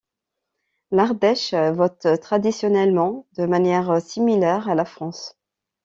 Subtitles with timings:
[0.89, 5.37] L'Ardèche vote traditionnellement de manière similaire à la France.